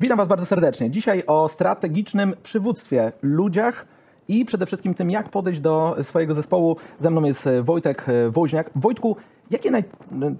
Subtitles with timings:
[0.00, 0.90] Witam Was bardzo serdecznie.
[0.90, 3.86] Dzisiaj o strategicznym przywództwie, ludziach
[4.28, 6.76] i przede wszystkim tym, jak podejść do swojego zespołu.
[6.98, 8.70] Ze mną jest Wojtek Woźniak.
[8.74, 9.16] Wojtku,
[9.50, 9.84] jakie naj...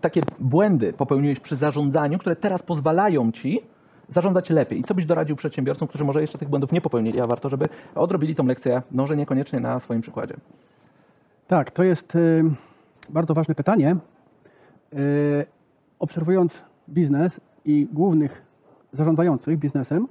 [0.01, 3.61] takie błędy popełniłeś przy zarządzaniu, które teraz pozwalają Ci
[4.09, 4.81] zarządzać lepiej?
[4.81, 7.67] I co byś doradził przedsiębiorcom, którzy może jeszcze tych błędów nie popełnili, a warto, żeby
[7.95, 10.35] odrobili tą lekcję, no, niekoniecznie na swoim przykładzie?
[11.49, 12.45] Tak, to jest y,
[13.09, 13.97] bardzo ważne pytanie.
[14.93, 15.47] Y,
[15.99, 18.50] obserwując biznes i głównych
[18.93, 20.09] zarządzających biznesem,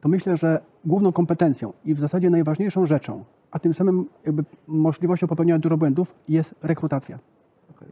[0.00, 5.26] to myślę, że główną kompetencją i w zasadzie najważniejszą rzeczą, a tym samym jakby możliwością
[5.26, 7.18] popełniania dużo błędów jest rekrutacja.
[7.70, 7.88] Okej.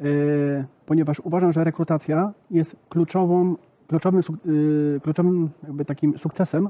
[0.00, 3.56] Y, ponieważ uważam, że rekrutacja jest kluczową,
[3.88, 6.68] kluczowym, y, kluczowym jakby takim sukcesem,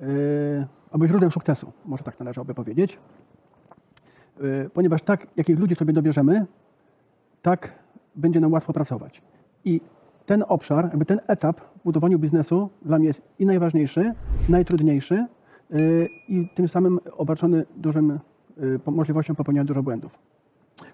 [0.00, 2.98] y, albo źródłem sukcesu, może tak należałoby powiedzieć.
[4.40, 6.46] Y, Ponieważ tak, jakich ludzi sobie dobierzemy,
[7.42, 7.72] tak
[8.16, 9.22] będzie nam łatwo pracować.
[9.64, 9.80] I
[10.28, 14.12] ten obszar, jakby ten etap w budowaniu biznesu dla mnie jest i najważniejszy,
[14.48, 18.18] najtrudniejszy y, i tym samym obarczony dużym
[18.62, 20.18] y, po- możliwością popełniania dużo błędów.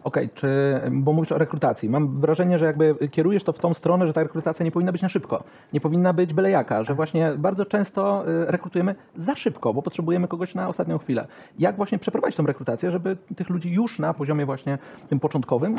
[0.05, 0.49] Okej, czy,
[0.93, 1.91] bo mówisz o rekrutacji.
[1.91, 5.03] Mam wrażenie, że jakby kierujesz to w tą stronę, że ta rekrutacja nie powinna być
[5.03, 5.45] na szybko.
[5.73, 10.29] Nie powinna być byle jaka, że właśnie bardzo często y, rekrutujemy za szybko, bo potrzebujemy
[10.29, 11.27] kogoś na ostatnią chwilę.
[11.59, 15.77] Jak właśnie przeprowadzić tą rekrutację, żeby tych ludzi już na poziomie właśnie tym początkowym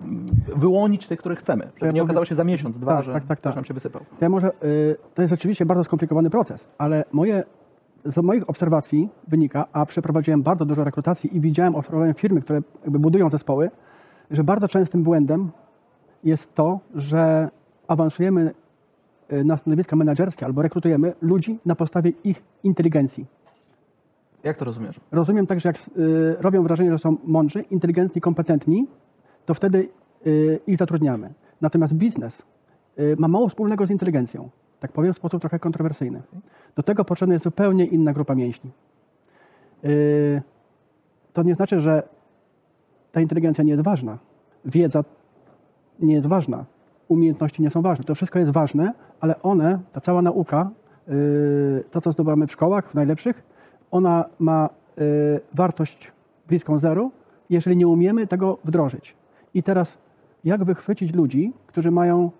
[0.00, 3.04] mm, wyłonić tych, których chcemy, żeby ja nie powiem- okazało się za miesiąc, dwa, Tak,
[3.04, 3.56] że tak, tak, ktoś tak.
[3.56, 4.02] nam się wysypał.
[4.02, 7.44] To ja może, y, to jest oczywiście bardzo skomplikowany proces, ale moje,
[8.04, 13.30] z moich obserwacji wynika, a przeprowadziłem bardzo dużo rekrutacji i widziałem, obserwowałem firmy, które budują
[13.30, 13.70] zespoły,
[14.30, 15.50] że bardzo częstym błędem
[16.24, 17.48] jest to, że
[17.88, 18.54] awansujemy
[19.32, 23.26] y, na stanowiska menedżerskie albo rekrutujemy ludzi na podstawie ich inteligencji.
[24.44, 25.00] Jak to rozumiesz?
[25.12, 28.86] Rozumiem tak, że jak y, robią wrażenie, że są mądrzy, inteligentni, kompetentni,
[29.46, 29.88] to wtedy
[30.66, 31.32] ich zatrudniamy.
[31.60, 32.42] Natomiast biznes
[32.98, 34.50] y, ma mało wspólnego z inteligencją.
[34.80, 36.22] Tak powiem w sposób trochę kontrowersyjny.
[36.76, 38.70] Do tego potrzebna jest zupełnie inna grupa mięśni.
[39.84, 40.42] Y,
[41.32, 42.02] to nie znaczy, że
[43.12, 44.18] ta inteligencja nie jest ważna.
[44.64, 45.04] Wiedza
[46.00, 46.64] nie jest ważna.
[47.08, 48.04] Umiejętności nie są ważne.
[48.04, 50.70] To wszystko jest ważne, ale one, ta cała nauka,
[51.08, 53.42] y, to co zdobywamy w szkołach, w najlepszych,
[53.90, 54.68] ona ma
[54.98, 56.12] y, wartość
[56.48, 57.10] bliską zeru,
[57.50, 59.16] jeżeli nie umiemy tego wdrożyć.
[59.54, 59.98] I teraz,
[60.44, 62.30] jak wychwycić ludzi, którzy mają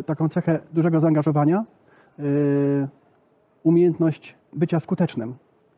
[0.00, 1.64] y, taką cechę dużego zaangażowania,
[2.18, 2.88] y,
[3.62, 5.34] umiejętność bycia skutecznym,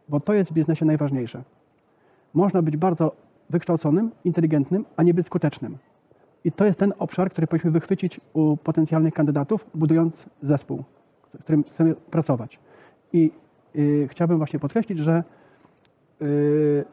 [0.09, 1.43] bo to jest w biznesie najważniejsze.
[2.34, 3.17] Można być bardzo
[3.50, 5.78] wykształconym, inteligentnym, a nie być skutecznym.
[6.45, 10.84] I to jest ten obszar, który powinniśmy wychwycić u potencjalnych kandydatów, budując zespół,
[11.34, 12.59] w którym chcemy pracować.
[13.12, 13.31] I
[13.77, 15.25] y, chciałbym właśnie podkreślić, że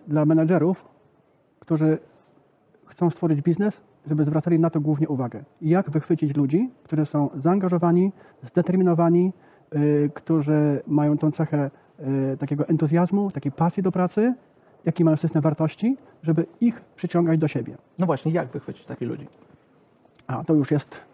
[0.08, 0.86] dla menedżerów,
[1.60, 1.98] którzy
[2.86, 5.44] chcą stworzyć biznes, żeby zwracali na to głównie uwagę.
[5.62, 8.12] Jak wychwycić ludzi, którzy są zaangażowani,
[8.44, 9.34] zdeterminowani,
[9.76, 11.72] y, którzy mają tą cechę
[12.34, 14.34] y, takiego entuzjazmu, takiej pasji do pracy,
[14.86, 17.78] jaki mają system wartości, żeby ich przyciągać do siebie.
[18.00, 19.28] No właśnie, jak wychwycić takich ludzi?
[20.28, 21.11] A to już jest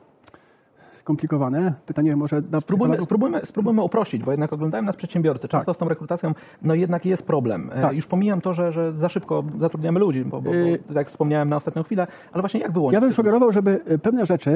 [1.07, 1.73] skomplikowane.
[1.85, 5.47] Pytanie może dla Spróbujmy, spróbujmy, spróbujmy uprościć, bo jednak oglądają nas przedsiębiorcy.
[5.47, 5.75] Często Tak.
[5.75, 7.69] z tą rekrutacją no jednak jest problem.
[7.73, 7.95] E, Tak.
[7.95, 11.07] Już pomijam to, że, że za szybko zatrudniamy ludzi, bo, bo, Y- bo tak jak
[11.09, 12.93] wspomniałem na ostatnią chwilę, ale właśnie jak wyłonić?
[12.93, 14.51] Ja bym sugerował, żeby y, pewne rzeczy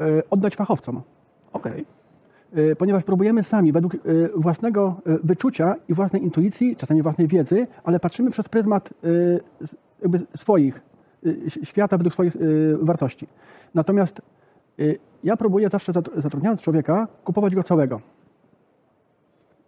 [0.00, 1.02] y, oddać fachowcom.
[1.52, 1.84] Okej,
[2.56, 3.98] Y, ponieważ próbujemy sami według y,
[4.36, 9.40] własnego y, wyczucia i własnej intuicji, czasami własnej wiedzy, ale patrzymy przez pryzmat y,
[10.36, 10.80] swoich,
[11.26, 13.26] y, świata według swoich y, wartości.
[13.74, 14.22] Natomiast y,
[15.24, 18.00] ja próbuję zawsze zatr- zatrudniając człowieka, kupować go całego.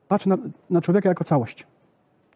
[0.09, 0.37] Patrzę na,
[0.71, 1.67] na człowieka jako całość.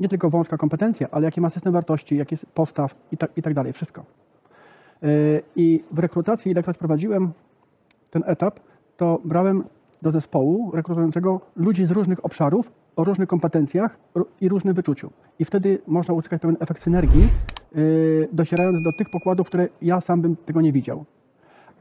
[0.00, 3.42] Nie tylko wąska kompetencja, ale jaki ma system wartości, jaki jest postaw i tak, i
[3.42, 4.04] tak dalej, wszystko.
[5.02, 7.32] Y, I w rekrutacji, ilekroć prowadziłem
[8.10, 8.60] ten etap,
[8.96, 9.64] to brałem
[10.02, 13.98] do zespołu rekrutującego ludzi z różnych obszarów, o różnych kompetencjach
[14.40, 15.10] i różnym wyczuciu.
[15.38, 17.28] I wtedy można uzyskać pewien efekt synergii,
[17.74, 21.04] yy, docierając do tych pokładów, które ja sam bym tego nie widział.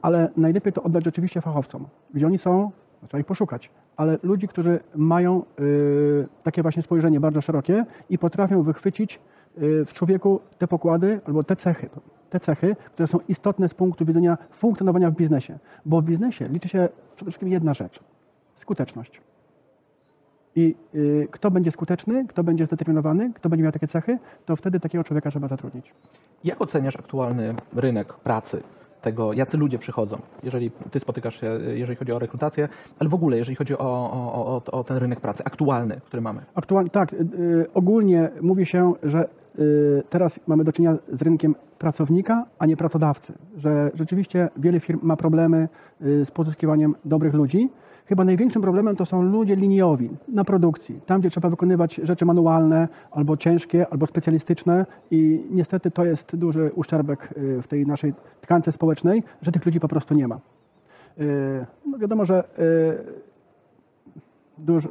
[0.02, 1.86] Ale najlepiej to oddać rzeczywiście fachowcom.
[2.14, 2.72] Gdzie oni są,
[3.02, 3.70] no, trzeba ich poszukać.
[3.98, 9.20] Ale ludzi, którzy mają yy, takie właśnie spojrzenie bardzo szerokie i potrafią wychwycić
[9.58, 11.90] yy, w człowieku te pokłady albo te cechy,
[12.30, 15.60] te cechy, które są istotne z punktu widzenia funkcjonowania w biznesie.
[15.86, 18.00] Bo w biznesie liczy się przede wszystkim jedna rzecz
[18.60, 19.22] skuteczność.
[20.56, 24.80] I y, kto będzie skuteczny, kto będzie zdeterminowany, kto będzie miał takie cechy, to wtedy
[24.80, 25.94] takiego człowieka trzeba zatrudnić.
[26.44, 28.64] Jak oceniasz aktualny rynek pracy?
[29.02, 33.38] Tego, jacy ludzie przychodzą, jeżeli ty spotykasz się, jeżeli chodzi o rekrutację, ale w ogóle,
[33.38, 36.42] jeżeli chodzi o, o, o, o ten rynek pracy aktualny, który mamy.
[36.56, 39.30] Aktualnie, tak, y, y, ogólnie mówi się, że
[39.60, 43.34] y, teraz mamy do czynienia z rynkiem pracownika, a nie pracodawcy.
[43.58, 45.68] Że rzeczywiście wiele firm ma problemy
[46.02, 47.70] y, z pozyskiwaniem dobrych ludzi.
[48.08, 52.88] Chyba największym problemem to są ludzie liniowi na produkcji, tam gdzie trzeba wykonywać rzeczy manualne,
[53.12, 58.72] albo ciężkie, albo specjalistyczne i niestety to jest duży uszczerbek y, w tej naszej tkance
[58.72, 60.40] społecznej, że tych ludzi po prostu nie ma.
[61.20, 63.28] Y, No wiadomo, że y,
[64.58, 64.88] duż,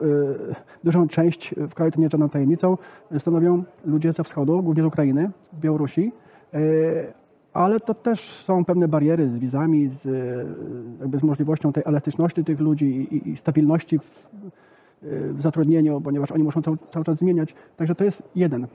[0.85, 2.77] dużą część w kraju to nie żadną tajemnicą
[3.19, 5.31] stanowią ludzie ze wschodu, głównie z Ukrainy,
[5.61, 6.13] Białorusi,
[7.57, 10.47] ale to też są pewne bariery z wizami, z, y,
[11.01, 14.03] jakby z możliwością tej elastyczności tych ludzi i, i stabilności w,
[15.05, 17.55] y, w zatrudnieniu, ponieważ oni muszą cały, cały czas zmieniać.
[17.77, 18.67] Także to jest jeden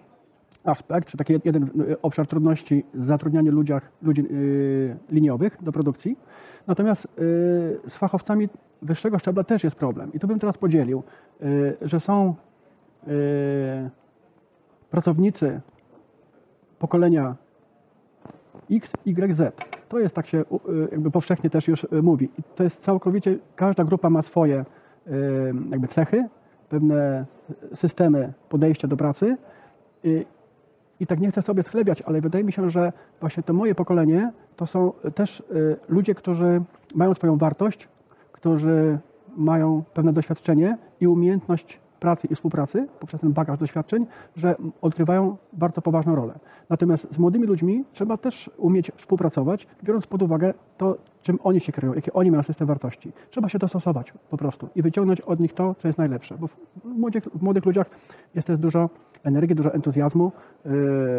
[0.64, 6.18] aspekt, czy taki jeden y, obszar trudności z zatrudnianiem ludziach, ludzi y, liniowych do produkcji.
[6.68, 7.10] Natomiast y,
[7.88, 8.50] z fachowcami
[8.82, 10.14] wyższego szczebla też jest problem.
[10.14, 11.04] I tu bym teraz podzielił,
[11.42, 12.36] y, że są
[14.90, 15.62] pracownicy
[16.80, 17.36] pokolenia
[18.72, 19.56] X, Y, Z.
[19.90, 20.46] To jest tak się y,
[20.92, 22.30] jakby powszechnie też już y, mówi.
[22.40, 24.66] I to jest całkowicie, każda grupa ma swoje
[25.08, 25.12] y,
[25.70, 26.28] jakby cechy,
[26.70, 27.26] pewne
[27.76, 29.38] systemy podejścia do pracy.
[30.06, 30.26] Y,
[31.00, 34.32] I tak nie chcę sobie schlebiać, ale wydaje mi się, że właśnie to moje pokolenie
[34.56, 35.44] to są też
[35.90, 36.62] ludzie, którzy
[36.96, 37.88] mają swoją wartość,
[38.32, 39.00] którzy
[39.38, 44.06] mają pewne doświadczenie i umiejętność pracy i współpracy poprzez ten bagaż doświadczeń,
[44.36, 46.34] że odgrywają bardzo poważną rolę.
[46.70, 51.72] Natomiast z młodymi ludźmi trzeba też umieć współpracować, biorąc pod uwagę to, czym oni się
[51.72, 53.12] kierują, jaki oni mają system wartości.
[53.30, 56.58] Trzeba się dostosować po prostu i wyciągnąć od nich to, co jest najlepsze, bo w
[56.86, 57.90] młodych, w młodych ludziach
[58.36, 58.90] jest też dużo
[59.24, 60.32] energii, dużo entuzjazmu,
[60.66, 60.72] yy,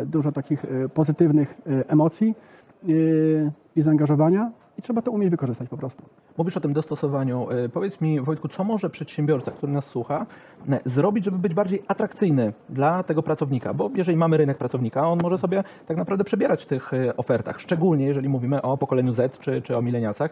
[0.07, 2.35] dużo takich yy, pozytywnych yy, emocji
[2.83, 6.03] yy, i zaangażowania i trzeba to umieć wykorzystać po prostu.
[6.39, 7.51] Mówisz o tym dostosowaniu.
[7.51, 10.27] Y, Powiedz mi, Wojtku, co może przedsiębiorca, który nas słucha,
[10.69, 13.75] y, zrobić, żeby być bardziej atrakcyjny dla tego pracownika?
[13.75, 17.61] Bo jeżeli mamy rynek pracownika, on może sobie tak naprawdę przebierać w tych y, ofertach,
[17.61, 20.31] szczególnie jeżeli mówimy o pokoleniu Z czy, czy o mileniacach.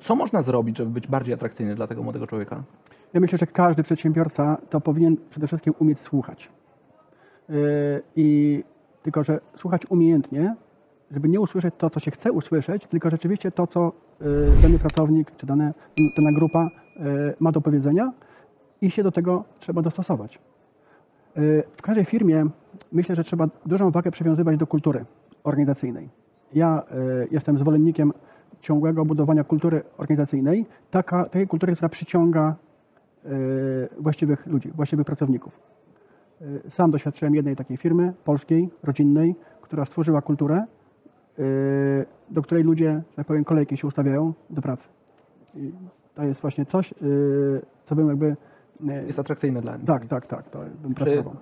[0.00, 2.62] Co można zrobić, żeby być bardziej atrakcyjny dla tego młodego człowieka?
[3.14, 6.50] Ja myślę, że każdy przedsiębiorca to powinien przede wszystkim umieć słuchać.
[8.16, 8.64] I
[9.02, 10.56] tylko, że słuchać umiejętnie,
[11.10, 14.26] żeby nie usłyszeć to, co się chce usłyszeć, tylko rzeczywiście to, co yy,
[14.62, 15.74] dany pracownik czy dane,
[16.16, 18.12] dana grupa yy, ma do powiedzenia
[18.80, 20.38] i się do tego trzeba dostosować.
[21.36, 22.46] Yy, W każdej firmie
[22.92, 25.04] myślę, że trzeba dużą wagę przywiązywać do kultury
[25.44, 26.08] organizacyjnej.
[26.54, 26.82] Ja
[27.30, 28.12] jestem zwolennikiem
[28.60, 32.56] ciągłego budowania kultury organizacyjnej, taka, takiej kultury, która przyciąga
[34.00, 35.60] właściwych ludzi, właściwych pracowników.
[36.68, 40.64] Sam doświadczyłem jednej takiej firmy, polskiej, rodzinnej, która stworzyła kulturę,
[42.30, 44.88] do której ludzie, że tak powiem, kolejki się ustawiają do pracy.
[45.54, 45.72] I
[46.14, 48.36] to jest właśnie coś, yy, co bym jakby...
[48.80, 49.86] yy, Jest atrakcyjny dla nich.
[49.86, 51.36] tak, tak, tak, to bym preferował.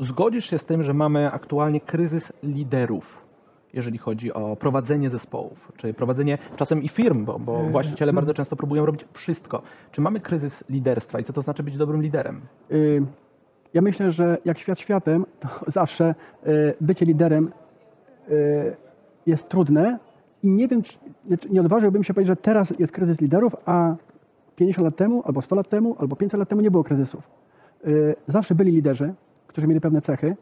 [0.00, 3.26] Zgodzisz się z tym, że mamy aktualnie kryzys liderów,
[3.72, 8.56] jeżeli chodzi o prowadzenie zespołów, czy prowadzenie czasem i firm, bo, bo właściciele bardzo często
[8.56, 9.62] próbują robić wszystko.
[9.90, 12.40] Czy mamy kryzys liderstwa i co to znaczy być dobrym liderem?
[12.70, 13.02] Y,
[13.74, 15.48] Ja myślę, że jak świat światem, to
[15.80, 16.14] zawsze
[16.46, 17.52] y, bycie liderem
[18.30, 18.76] y,
[19.26, 19.98] jest trudne
[20.42, 23.96] i nie wiem, czy, znaczy nie odważyłbym się powiedzieć, że teraz jest kryzys liderów, a
[24.56, 27.30] 50 lat temu, albo 100 lat temu, albo 500 lat temu nie było kryzysów.
[27.86, 29.14] Y, Zawsze byli liderzy,
[29.46, 30.36] którzy mieli pewne cechy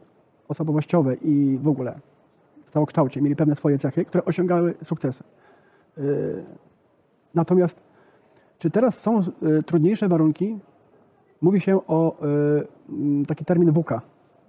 [0.49, 1.99] osobowościowe i w ogóle
[2.67, 5.25] w całokształcie mieli pewne swoje cechy, które osiągały sukcesy.
[5.99, 6.45] Y,
[7.35, 7.81] Natomiast
[8.59, 10.59] czy teraz są y, trudniejsze warunki?
[11.43, 12.17] Mówi się o
[13.26, 14.00] taki termin WUKA,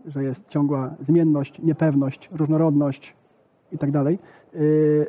[0.05, 3.15] że jest ciągła zmienność, niepewność, różnorodność
[3.71, 4.19] i tak dalej.
[4.55, 5.07] Y,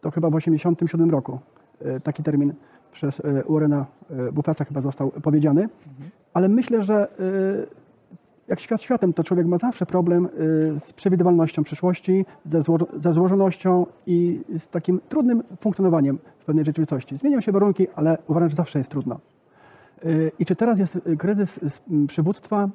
[0.00, 1.38] To chyba w 1987 roku
[1.96, 2.54] y, taki termin
[2.92, 3.86] przez Warrena
[4.28, 5.68] y, Buffetta chyba został powiedziany.
[6.34, 7.08] Ale myślę, że
[8.48, 10.28] jak świat światem, to człowiek ma zawsze problem
[10.78, 17.16] z przewidywalnością przyszłości, ze, zło- ze złożonością i z takim trudnym funkcjonowaniem w pewnej rzeczywistości.
[17.16, 19.20] Zmieniają się warunki, ale uważam, że zawsze jest trudno.
[20.38, 21.60] I czy teraz jest kryzys
[22.08, 22.68] przywództwa?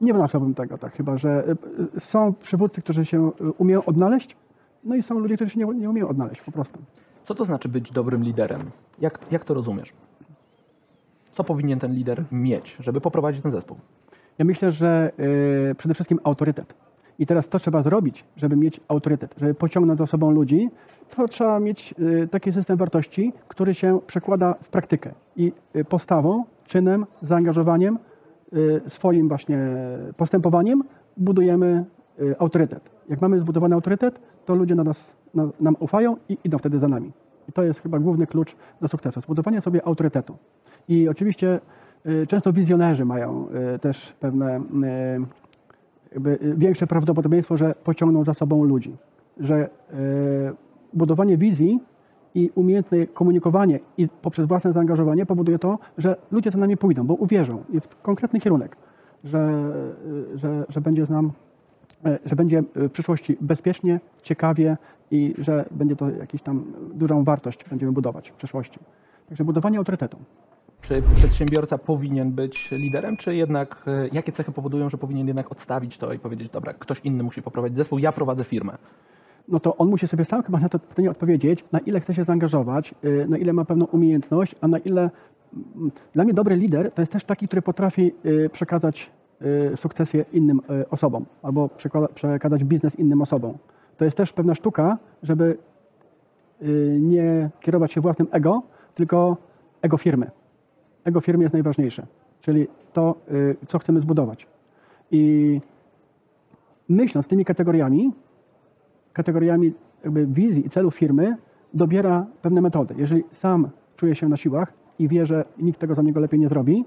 [0.00, 4.36] Nie nazwałbym tego tak, chyba że y, y, są przywódcy, którzy się y, umieją odnaleźć,
[4.84, 6.78] no i są ludzie, którzy się nie, nie umieją odnaleźć po prostu.
[7.24, 8.70] Co to znaczy być dobrym liderem?
[8.98, 9.92] Jak, jak to rozumiesz?
[11.32, 13.76] Co powinien ten lider mieć, żeby poprowadzić ten zespół?
[14.38, 15.12] Ja myślę, że
[15.78, 16.74] przede wszystkim autorytet.
[17.18, 20.70] I teraz to trzeba zrobić, żeby mieć autorytet, żeby pociągnąć za sobą ludzi,
[21.16, 21.94] to trzeba mieć
[22.30, 25.12] taki system wartości, który się przekłada w praktykę.
[25.36, 25.52] I
[25.88, 27.98] postawą, czynem, zaangażowaniem,
[28.88, 29.58] swoim właśnie
[30.16, 30.82] postępowaniem
[31.16, 31.84] budujemy
[32.20, 32.90] y, autorytet.
[33.08, 35.04] Jak mamy zbudowany autorytet, to ludzie na nas,
[35.34, 37.12] na, nam ufają i idą wtedy za nami.
[37.48, 39.20] I to jest chyba główny klucz do sukcesu.
[39.20, 40.36] Zbudowanie sobie autorytetu.
[40.88, 41.60] I oczywiście
[42.06, 44.60] y, często wizjonerzy mają y, też pewne
[46.16, 48.96] y, y, większe prawdopodobieństwo, że pociągną za sobą ludzi.
[49.40, 49.68] Że y,
[50.92, 51.80] budowanie wizji
[52.34, 57.14] i umiejętne komunikowanie i poprzez własne zaangażowanie powoduje to, że ludzie za nami pójdą, bo
[57.14, 58.76] uwierzą w konkretny kierunek,
[59.24, 59.72] że,
[60.34, 61.32] że, że będzie z nam,
[62.04, 64.76] e, że będzie w przyszłości bezpiecznie, ciekawie
[65.10, 68.78] i że będzie to jakąś tam dużą wartość będziemy budować w przyszłości.
[69.28, 70.18] Także budowanie autorytetu.
[70.80, 75.98] Czy przedsiębiorca powinien być liderem, czy jednak e, jakie cechy powodują, że powinien jednak odstawić
[75.98, 78.78] to i powiedzieć, dobra, ktoś inny musi poprowadzić zespół, ja prowadzę firmę.
[79.50, 82.24] No to on musi sobie sam chyba na to pytanie odpowiedzieć, na ile chce się
[82.24, 85.10] zaangażować, y, na ile ma pewną umiejętność, a na ile.
[85.76, 89.10] mm, Dla mnie dobry lider to jest też taki, który potrafi y, przekazać
[89.42, 91.68] y, sukcesję innym osobom albo
[92.14, 93.54] przekazać biznes innym osobom.
[93.96, 95.56] To jest też pewna sztuka, żeby
[97.00, 98.62] nie kierować się własnym ego,
[98.94, 99.36] tylko
[99.82, 100.30] ego firmy.
[101.04, 102.06] Ego firmy jest najważniejsze,
[102.40, 103.14] czyli to,
[103.68, 104.46] co chcemy zbudować.
[105.10, 105.60] I
[106.88, 108.12] myśląc tymi kategoriami,
[109.20, 109.72] kategoriami
[110.26, 111.36] wizji i celów firmy
[111.74, 112.94] dobiera pewne metody.
[112.98, 116.48] Jeżeli sam czuje się na siłach i wie, że nikt tego za niego lepiej nie
[116.48, 116.84] zrobi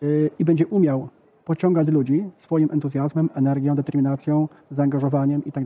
[0.00, 1.08] yy, i będzie umiał
[1.44, 5.64] pociągać ludzi swoim entuzjazmem, energią, determinacją, zaangażowaniem i tak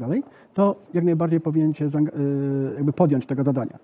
[0.54, 1.90] to jak najbardziej powinien się yy,
[2.76, 3.78] jakby podjąć tego zadania.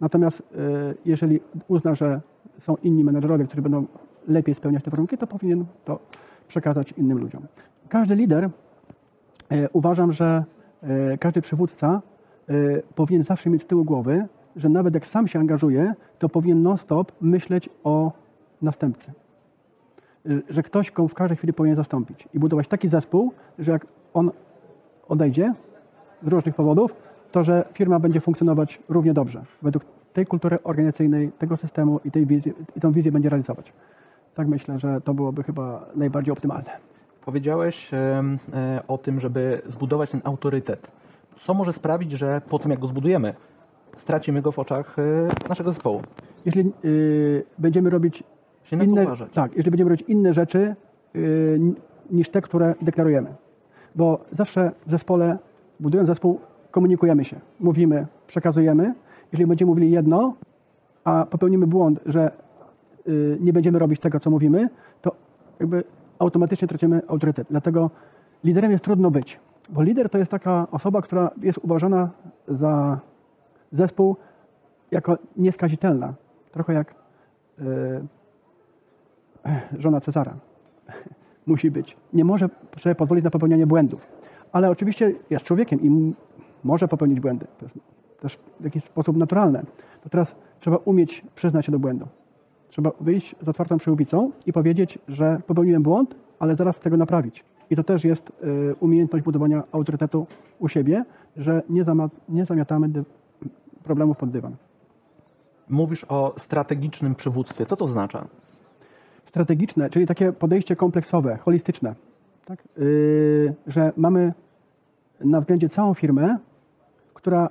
[0.00, 2.20] Natomiast yy, jeżeli uzna, że
[2.60, 3.86] są inni menedżerowie, którzy będą
[4.28, 5.98] lepiej spełniać te warunki, to powinien to
[6.48, 7.42] przekazać innym ludziom.
[7.88, 8.50] Każdy lider
[9.72, 10.44] Uważam, że
[11.20, 12.02] każdy przywódca
[12.48, 12.52] e,
[12.94, 14.26] powinien zawsze mieć z tyłu głowy,
[14.56, 18.12] że nawet jak sam się angażuje, to powinien non-stop myśleć o
[18.62, 19.12] następcy.
[20.26, 23.86] E, Że ktoś, kogo w każdej chwili powinien zastąpić i budować taki zespół, że jak
[24.14, 24.30] on
[25.08, 25.54] odejdzie
[26.22, 26.94] z różnych powodów,
[27.32, 32.26] to że firma będzie funkcjonować równie dobrze według tej kultury organizacyjnej, tego systemu i tej
[32.26, 33.72] wizji, i tą wizję będzie realizować.
[34.34, 36.70] Tak myślę, że to byłoby chyba najbardziej optymalne.
[37.24, 38.22] Powiedziałeś e,
[38.88, 40.90] o tym, żeby zbudować ten autorytet.
[41.36, 43.34] Co może sprawić, że po tym, jak go zbudujemy,
[43.96, 45.02] stracimy go w oczach e,
[45.48, 46.02] naszego zespołu?
[46.44, 48.22] Jeżeli y, będziemy robić
[48.72, 50.76] inne, tak, jeżeli będziemy robić inne rzeczy
[51.16, 51.74] y, ni-
[52.10, 53.34] niż te, które deklarujemy.
[53.94, 55.38] Bo zawsze w zespole,
[55.80, 56.40] budując zespół,
[56.70, 58.94] komunikujemy się, mówimy, przekazujemy.
[59.32, 60.34] Jeżeli będziemy mówili jedno,
[61.04, 62.30] a popełnimy błąd, że
[63.08, 64.68] y, nie będziemy robić tego, co mówimy,
[65.02, 65.12] to
[65.60, 65.84] jakby
[66.18, 67.46] automatycznie tracimy autorytet.
[67.50, 67.90] Dlatego
[68.44, 72.10] liderem jest trudno być, bo lider to jest taka osoba, która jest uważana
[72.48, 73.00] za
[73.72, 74.16] zespół
[74.90, 76.14] jako nieskazitelna.
[76.52, 76.94] Trochę jak
[77.58, 78.06] y,
[79.78, 80.34] żona Cezara.
[81.46, 81.96] Musi być.
[82.12, 84.06] Nie może sobie pozwolić na popełnianie błędów.
[84.52, 86.14] Ale oczywiście jest człowiekiem i
[86.64, 87.46] może popełnić błędy.
[87.58, 87.78] To jest
[88.20, 89.62] też w jakiś sposób naturalne.
[90.02, 92.08] To teraz trzeba umieć przyznać się do błędu.
[92.74, 97.44] Trzeba wyjść z otwartą przyłbicą i powiedzieć, że popełniłem błąd, ale zaraz tego naprawić.
[97.70, 100.26] I to też jest y, umiejętność budowania autorytetu
[100.58, 101.04] u siebie,
[101.36, 102.88] że nie, zama- nie zamiatamy
[103.82, 104.56] problemów pod dywan.
[105.68, 107.66] Mówisz o strategicznym przywództwie.
[107.66, 108.26] Co to oznacza?
[109.26, 111.94] strategiczne, czyli takie podejście kompleksowe, holistyczne,
[112.44, 112.64] tak?
[112.76, 114.32] Yy, że mamy
[115.20, 116.38] na względzie całą firmę,
[117.14, 117.48] która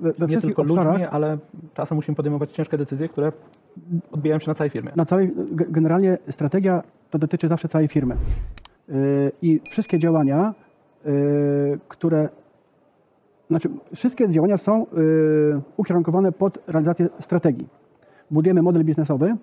[0.00, 1.38] we, we Nie wszystkich tylko obszarach, ludźmi, ale
[1.74, 3.32] czasem musimy podejmować ciężkie decyzje, które
[4.12, 4.92] odbijają się na całej firmie.
[4.96, 8.16] na całej, ge- generalnie strategia to dotyczy zawsze całej firmy.
[8.88, 10.54] Yy, I wszystkie działania,
[11.04, 11.12] yy,
[11.88, 12.28] które,
[13.48, 17.68] znaczy wszystkie działania są yy, ukierunkowane pod realizację strategii.
[18.30, 19.36] Budujemy model biznesowy,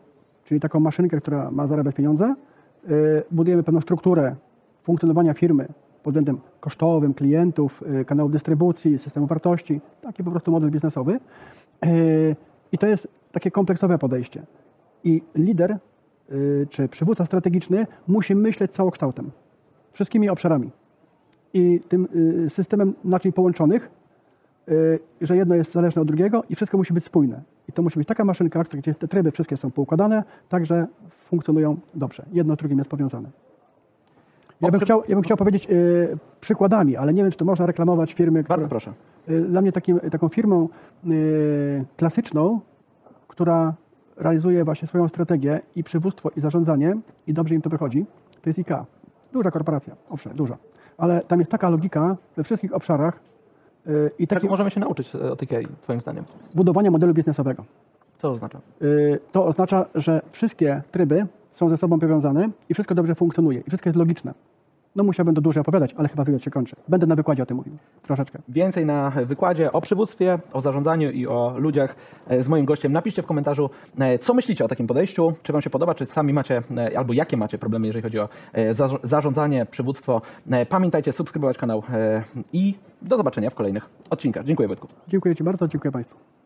[0.46, 2.36] czyli taką maszynkę, która ma zarabiać pieniądze.
[3.32, 4.36] Budujemy pewną strukturę
[4.84, 5.68] funkcjonowania firmy
[6.04, 9.82] pod względem kosztowym, klientów, kanałów dystrybucji, systemu wartości.
[10.02, 11.20] Taki po prostu model biznesowy.
[12.72, 14.44] I to jest takie kompleksowe podejście.
[15.04, 15.78] I lider
[16.32, 19.32] y, czy przywódca strategiczny musi myśleć całokształtem,
[19.92, 20.72] wszystkimi obszarami.
[21.54, 22.08] I tym
[22.46, 23.90] y, systemem naczyń połączonych,
[24.70, 27.42] y, że jedno jest zależne od drugiego i wszystko musi być spójne.
[27.70, 31.78] I to musi być taka maszynka, gdzie te tryby wszystkie są poukładane, tak że funkcjonują
[31.96, 32.26] dobrze.
[32.32, 33.30] Jedno z drugim jest powiązane.
[34.62, 37.66] Ja bym chciał, ja bym chciał powiedzieć y, przykładami, ale nie wiem, czy to można
[37.66, 38.58] reklamować firmy, które...
[38.58, 38.94] Bardzo proszę.
[39.30, 40.70] Y, Dla mnie takim, taką firmą
[41.08, 42.60] y, klasyczną,
[43.28, 43.74] która
[44.18, 46.96] realizuje właśnie swoją strategię i przywództwo i zarządzanie
[47.28, 48.06] i dobrze im to wychodzi,
[48.42, 48.86] to jest IKEA.
[49.34, 50.58] Duża korporacja, owszem, duża.
[50.98, 53.20] Ale tam jest taka logika we wszystkich obszarach
[53.88, 56.24] y, i Czego takie możemy się nauczyć e, od IKEA, twoim zdaniem?
[56.56, 57.64] budowania modelu biznesowego.
[58.18, 58.60] Co to oznacza?
[58.82, 61.26] Y, To oznacza, że wszystkie tryby
[61.60, 64.34] są ze sobą powiązane i wszystko dobrze funkcjonuje i wszystko jest logiczne.
[64.96, 66.76] No musiałbym to dłużej opowiadać, ale chyba wywiad się kończy.
[66.88, 67.78] Będę na wykładzie o tym mówił.
[68.04, 68.40] Troszeczkę.
[68.50, 71.96] Więcej na wykładzie o przywództwie, o zarządzaniu i o ludziach
[72.28, 72.92] e, z moim gościem.
[72.92, 76.34] Napiszcie w komentarzu, e, co myślicie o takim podejściu, czy Wam się podoba, czy sami
[76.34, 78.30] macie, e, albo jakie macie problemy, jeżeli chodzi o
[78.72, 80.22] zarz- zarządzanie, przywództwo.
[80.70, 81.84] Pamiętajcie subskrybować kanał
[82.54, 84.46] i do zobaczenia w kolejnych odcinkach.
[84.46, 84.88] Dziękuję Wojtku.
[85.08, 86.37] Dziękuję Ci bardzo, dziękuję Państwu.